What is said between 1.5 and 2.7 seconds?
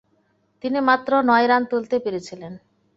Run তুলতে পেরেছিলেন।